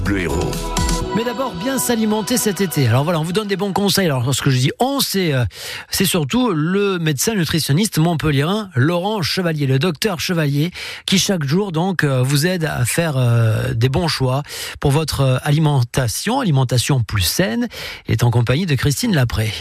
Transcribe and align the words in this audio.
Bleu 0.00 0.20
Héros. 0.20 0.50
Mais 1.14 1.24
d'abord, 1.24 1.54
bien 1.54 1.78
s'alimenter 1.78 2.38
cet 2.38 2.62
été. 2.62 2.88
Alors 2.88 3.04
voilà, 3.04 3.20
on 3.20 3.22
vous 3.22 3.32
donne 3.32 3.48
des 3.48 3.56
bons 3.56 3.74
conseils. 3.74 4.06
Alors, 4.06 4.34
ce 4.34 4.40
que 4.40 4.48
je 4.48 4.58
dis 4.58 4.70
on, 4.78 5.00
c'est, 5.00 5.34
euh, 5.34 5.44
c'est 5.90 6.06
surtout 6.06 6.52
le 6.52 6.98
médecin 6.98 7.34
nutritionniste 7.34 7.98
montpelliérain 7.98 8.70
Laurent 8.74 9.20
Chevalier, 9.20 9.66
le 9.66 9.78
docteur 9.78 10.20
Chevalier, 10.20 10.70
qui 11.04 11.18
chaque 11.18 11.44
jour, 11.44 11.72
donc, 11.72 12.04
euh, 12.04 12.22
vous 12.22 12.46
aide 12.46 12.64
à 12.64 12.86
faire 12.86 13.18
euh, 13.18 13.74
des 13.74 13.90
bons 13.90 14.08
choix 14.08 14.42
pour 14.80 14.90
votre 14.90 15.40
alimentation, 15.44 16.40
alimentation 16.40 17.02
plus 17.02 17.22
saine, 17.22 17.68
est 18.08 18.22
en 18.22 18.30
compagnie 18.30 18.64
de 18.64 18.74
Christine 18.74 19.14
Lapré. 19.14 19.52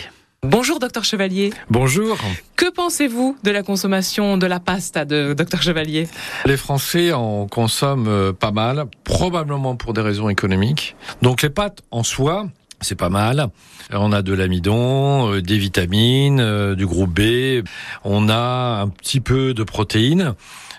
Bonjour 0.47 0.79
docteur 0.79 1.03
Chevalier. 1.03 1.51
Bonjour. 1.69 2.17
Que 2.55 2.71
pensez-vous 2.71 3.37
de 3.43 3.51
la 3.51 3.61
consommation 3.61 4.37
de 4.37 4.47
la 4.47 4.59
pasta 4.59 5.05
de 5.05 5.33
docteur 5.33 5.61
Chevalier? 5.61 6.07
Les 6.45 6.57
Français 6.57 7.13
en 7.13 7.45
consomment 7.45 8.07
euh, 8.07 8.33
pas 8.33 8.49
mal, 8.49 8.85
probablement 9.03 9.75
pour 9.75 9.93
des 9.93 10.01
raisons 10.01 10.29
économiques. 10.29 10.95
Donc 11.21 11.43
les 11.43 11.51
pâtes 11.51 11.83
en 11.91 12.01
soi, 12.01 12.47
c'est 12.79 12.95
pas 12.95 13.09
mal. 13.09 13.49
On 13.93 14.11
a 14.11 14.23
de 14.23 14.33
l'amidon, 14.33 15.31
euh, 15.31 15.43
des 15.43 15.59
vitamines, 15.59 16.39
euh, 16.39 16.73
du 16.73 16.87
groupe 16.87 17.11
B. 17.11 17.63
On 18.03 18.27
a 18.27 18.81
un 18.81 18.87
petit 18.87 19.19
peu 19.19 19.53
de 19.53 19.61
protéines. 19.61 20.33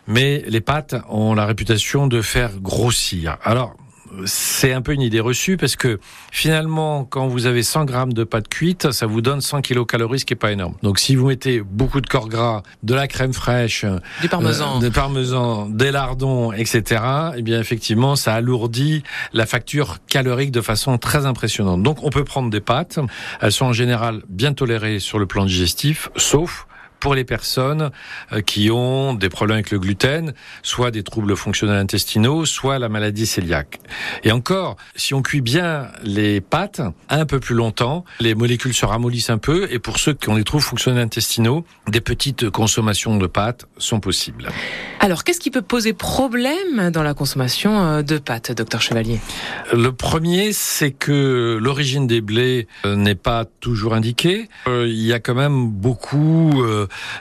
Mais 0.09 0.43
les 0.49 0.61
pâtes 0.61 0.97
ont 1.09 1.35
la 1.35 1.47
réputation 1.47 2.09
de 2.09 2.21
faire 2.21 2.59
grossir. 2.59 3.39
Alors, 3.45 3.77
c'est 4.25 4.73
un 4.73 4.83
peu 4.83 4.93
une 4.93 5.03
idée 5.03 5.21
reçue 5.21 5.57
parce 5.57 5.77
que 5.77 5.99
finalement, 6.31 7.05
quand 7.05 7.29
vous 7.29 7.47
avez 7.47 7.63
100 7.63 7.85
grammes 7.85 8.13
de 8.13 8.25
pâte 8.25 8.49
cuite, 8.49 8.93
ça 8.93 9.07
vous 9.07 9.21
donne 9.21 9.41
100 9.41 9.63
kilocalories, 9.63 10.21
ce 10.21 10.25
qui 10.25 10.35
est 10.35 10.37
pas 10.37 10.53
énorme. 10.53 10.75
Donc, 10.83 10.99
si 10.99 11.17
vous 11.17 11.29
mettez 11.29 11.61
beaucoup 11.61 12.01
de 12.01 12.07
corps 12.07 12.29
gras, 12.29 12.63
de 12.83 12.95
la 12.95 13.09
crème 13.09 13.33
fraîche, 13.33 13.85
du 14.21 14.29
parmesan, 14.29 14.77
euh, 14.77 14.81
des 14.81 14.91
parmesan, 14.91 15.69
des 15.69 15.91
lardons, 15.91 16.53
etc., 16.53 17.03
eh 17.37 17.43
bien, 17.43 17.61
effectivement, 17.61 18.17
ça 18.17 18.35
alourdit 18.35 19.03
la 19.33 19.47
facture 19.47 19.99
calorique 20.09 20.51
de 20.51 20.61
façon 20.61 20.99
très 20.99 21.27
impressionnante. 21.27 21.83
Donc, 21.83 22.03
on 22.03 22.11
peut 22.11 22.25
prendre 22.25 22.51
des 22.51 22.61
pâtes. 22.61 22.99
Elles 23.41 23.53
sont 23.53 23.67
en 23.67 23.73
général 23.73 24.23
bien 24.29 24.53
tolérées 24.53 24.99
sur 24.99 25.19
le 25.19 25.27
plan 25.27 25.45
digestif, 25.45 26.09
sauf 26.17 26.67
pour 27.03 27.17
les 27.17 27.25
personnes 27.25 27.91
euh, 28.33 28.43
qui 28.43 28.71
ont 28.71 29.13
des 29.13 29.29
problèmes 29.29 29.57
avec 29.57 29.73
le 29.73 29.81
gluten, 29.81 30.35
soit 30.63 30.93
des 30.93 31.03
troubles 31.03 31.37
fonctionnels 31.37 31.79
intestinaux, 31.79 32.47
soit 32.47 32.79
la 32.79 32.89
maladie 32.89 33.29
cœliaque. 33.29 33.81
Et 34.23 34.31
encore, 34.31 34.77
si 34.95 35.13
on 35.13 35.21
cuit 35.21 35.41
bien 35.41 35.89
les 36.05 36.41
pâtes 36.41 36.81
un 37.09 37.27
peu 37.27 37.41
plus 37.41 37.57
longtemps, 37.57 38.05
les 38.21 38.37
molécules 38.37 38.73
se 38.73 38.87
ramollissent 38.87 39.31
un 39.31 39.39
peu 39.39 39.67
et 39.73 39.81
pour 39.81 39.99
ceux 39.99 40.15
qui 40.15 40.29
ont 40.29 40.37
des 40.37 40.45
troubles 40.45 40.63
fonctionnels 40.63 41.03
intestinaux, 41.03 41.65
des 41.89 42.01
petites 42.01 42.51
consommations 42.51 43.17
de 43.17 43.27
pâtes 43.27 43.67
sont 43.79 43.99
possibles. 43.99 44.49
Alors, 45.01 45.25
qu'est-ce 45.25 45.41
qui 45.41 45.51
peut 45.51 45.63
poser 45.63 45.95
problème 45.95 46.91
dans 46.93 47.03
la 47.03 47.15
consommation 47.15 47.83
euh, 47.83 48.03
de 48.03 48.19
pâtes, 48.19 48.53
docteur 48.53 48.81
Chevalier? 48.81 49.19
Le 49.73 49.91
premier, 49.91 50.53
c'est 50.53 50.93
que 50.93 51.59
l'origine 51.61 52.07
des 52.07 52.21
blés 52.21 52.69
euh, 52.87 52.95
n'est 52.95 53.17
pas 53.17 53.45
toujours 53.45 53.95
indiquée. 53.95 54.49
Il 54.69 55.03
y 55.03 55.13
a 55.13 55.19
quand 55.19 55.35
même 55.35 55.69
beaucoup 55.69 56.63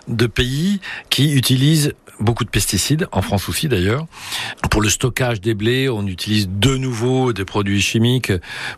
de 0.07 0.27
pays 0.27 0.79
qui 1.09 1.33
utilisent 1.33 1.93
beaucoup 2.21 2.43
de 2.45 2.49
pesticides, 2.49 3.07
en 3.11 3.21
France 3.21 3.49
aussi 3.49 3.67
d'ailleurs. 3.67 4.05
Pour 4.69 4.81
le 4.81 4.89
stockage 4.89 5.41
des 5.41 5.53
blés, 5.53 5.89
on 5.89 6.05
utilise 6.07 6.47
de 6.49 6.77
nouveau 6.77 7.33
des 7.33 7.45
produits 7.45 7.81
chimiques 7.81 8.31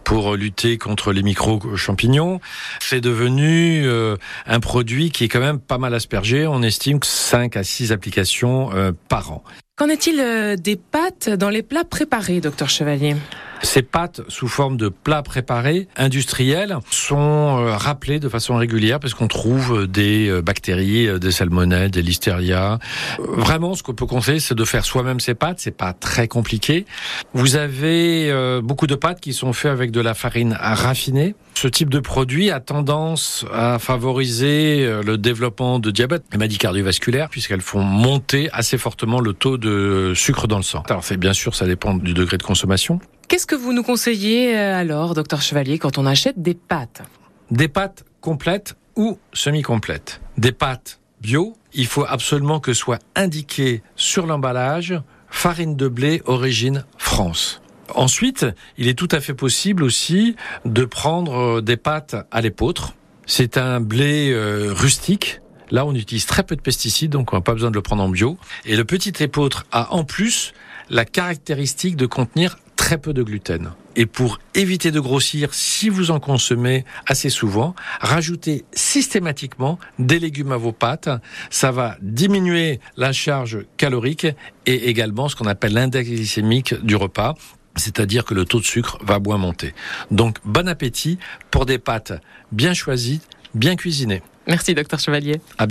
pour 0.03 0.35
lutter 0.35 0.77
contre 0.77 1.11
les 1.11 1.23
micro-champignons. 1.23 2.39
C'est 2.79 3.01
devenu 3.01 3.85
euh, 3.85 4.15
un 4.47 4.59
produit 4.59 5.11
qui 5.11 5.25
est 5.25 5.27
quand 5.27 5.39
même 5.39 5.59
pas 5.59 5.77
mal 5.77 5.93
aspergé. 5.93 6.47
On 6.47 6.63
estime 6.63 6.99
5 7.03 7.57
à 7.57 7.63
6 7.63 7.91
applications 7.91 8.73
euh, 8.73 8.91
par 9.09 9.31
an. 9.31 9.43
Qu'en 9.75 9.89
est-il 9.89 10.19
euh, 10.19 10.55
des 10.55 10.75
pâtes 10.75 11.29
dans 11.29 11.49
les 11.49 11.63
plats 11.63 11.83
préparés, 11.83 12.41
docteur 12.41 12.69
Chevalier? 12.69 13.15
Ces 13.63 13.81
pâtes 13.81 14.21
sous 14.27 14.47
forme 14.47 14.77
de 14.77 14.89
plats 14.89 15.23
préparés 15.23 15.87
industriels 15.95 16.77
sont 16.91 17.17
euh, 17.17 17.75
rappelées 17.75 18.19
de 18.19 18.29
façon 18.29 18.55
régulière 18.55 18.99
parce 18.99 19.13
qu'on 19.13 19.27
trouve 19.27 19.87
des 19.87 20.29
euh, 20.29 20.41
bactéries, 20.41 21.19
des 21.19 21.31
salmonelles, 21.31 21.89
des 21.89 22.01
listeria. 22.01 22.79
Vraiment, 23.19 23.73
ce 23.73 23.81
qu'on 23.81 23.93
peut 23.93 24.05
conseiller, 24.05 24.39
c'est 24.39 24.55
de 24.55 24.65
faire 24.65 24.85
soi-même 24.85 25.19
ces 25.19 25.33
pâtes. 25.33 25.59
C'est 25.59 25.75
pas 25.75 25.93
très 25.93 26.27
compliqué. 26.27 26.85
Vous 27.33 27.55
avez 27.55 28.31
beaucoup 28.61 28.87
de 28.87 28.95
pâtes 28.95 29.21
qui 29.21 29.33
sont 29.33 29.53
faites 29.53 29.71
avec 29.71 29.91
de 29.91 30.01
la 30.01 30.13
farine 30.13 30.57
raffinée. 30.59 31.35
Ce 31.55 31.67
type 31.67 31.89
de 31.89 31.99
produit 31.99 32.51
a 32.51 32.59
tendance 32.59 33.45
à 33.53 33.79
favoriser 33.79 34.85
le 35.03 35.17
développement 35.17 35.79
de 35.79 35.91
diabète 35.91 36.23
maladies 36.33 36.57
cardiovasculaires 36.57 37.29
puisqu'elles 37.29 37.61
font 37.61 37.83
monter 37.83 38.49
assez 38.51 38.77
fortement 38.77 39.19
le 39.19 39.33
taux 39.33 39.57
de 39.57 40.13
sucre 40.15 40.47
dans 40.47 40.57
le 40.57 40.63
sang. 40.63 40.83
Alors, 40.89 41.03
bien 41.17 41.33
sûr, 41.33 41.55
ça 41.55 41.65
dépend 41.65 41.93
du 41.93 42.13
degré 42.13 42.37
de 42.37 42.43
consommation. 42.43 42.99
Qu'est-ce 43.33 43.47
que 43.47 43.55
vous 43.55 43.73
nous 43.73 43.81
conseillez 43.81 44.55
alors, 44.55 45.15
docteur 45.15 45.41
Chevalier, 45.41 45.79
quand 45.79 45.97
on 45.97 46.05
achète 46.05 46.39
des 46.39 46.53
pâtes? 46.53 47.01
Des 47.49 47.67
pâtes 47.67 48.05
complètes 48.21 48.75
ou 48.95 49.17
semi-complètes? 49.33 50.21
Des 50.37 50.51
pâtes 50.51 50.99
bio, 51.19 51.57
il 51.73 51.87
faut 51.87 52.05
absolument 52.07 52.59
que 52.59 52.73
soit 52.73 52.99
indiqué 53.15 53.81
sur 53.95 54.27
l'emballage 54.27 55.01
farine 55.31 55.75
de 55.75 55.87
blé 55.87 56.21
origine 56.25 56.85
France. 56.99 57.63
Ensuite, 57.95 58.45
il 58.77 58.87
est 58.87 58.93
tout 58.93 59.09
à 59.09 59.19
fait 59.19 59.33
possible 59.33 59.83
aussi 59.83 60.35
de 60.65 60.85
prendre 60.85 61.59
des 61.59 61.75
pâtes 61.75 62.15
à 62.29 62.39
l'épeautre. 62.39 62.93
C'est 63.25 63.57
un 63.57 63.79
blé 63.79 64.29
euh, 64.31 64.71
rustique 64.71 65.41
Là, 65.71 65.87
on 65.87 65.95
utilise 65.95 66.27
très 66.27 66.43
peu 66.43 66.55
de 66.55 66.61
pesticides, 66.61 67.11
donc 67.11 67.33
on 67.33 67.37
n'a 67.37 67.41
pas 67.41 67.53
besoin 67.53 67.71
de 67.71 67.75
le 67.75 67.81
prendre 67.81 68.03
en 68.03 68.09
bio. 68.09 68.37
Et 68.65 68.75
le 68.75 68.85
petit 68.85 69.11
épeautre 69.23 69.65
a 69.71 69.91
en 69.91 70.03
plus 70.03 70.53
la 70.91 71.03
caractéristique 71.03 71.95
de 71.95 72.05
contenir 72.05 72.57
très 72.93 73.01
peu 73.01 73.13
de 73.13 73.23
gluten. 73.23 73.71
Et 73.95 74.05
pour 74.05 74.37
éviter 74.53 74.91
de 74.91 74.99
grossir, 74.99 75.55
si 75.55 75.89
vous 75.89 76.11
en 76.11 76.19
consommez 76.19 76.85
assez 77.07 77.31
souvent, 77.31 77.73
rajoutez 77.99 78.65
systématiquement 78.71 79.79
des 79.97 80.19
légumes 80.19 80.51
à 80.51 80.57
vos 80.57 80.73
pâtes. 80.73 81.09
Ça 81.49 81.71
va 81.71 81.97
diminuer 82.03 82.79
la 82.95 83.11
charge 83.11 83.65
calorique 83.77 84.27
et 84.67 84.89
également 84.89 85.27
ce 85.27 85.35
qu'on 85.35 85.47
appelle 85.47 85.73
l'index 85.73 86.07
glycémique 86.07 86.75
du 86.85 86.95
repas. 86.95 87.33
C'est-à-dire 87.77 88.25
que 88.25 88.35
le 88.35 88.45
taux 88.45 88.59
de 88.59 88.65
sucre 88.65 88.99
va 89.03 89.17
moins 89.17 89.39
monter. 89.39 89.73
Donc, 90.11 90.37
bon 90.45 90.67
appétit 90.67 91.17
pour 91.49 91.65
des 91.65 91.79
pâtes 91.79 92.13
bien 92.51 92.75
choisies, 92.75 93.21
bien 93.55 93.75
cuisinées. 93.75 94.21
Merci, 94.47 94.75
docteur 94.75 94.99
Chevalier. 94.99 95.41
À 95.57 95.65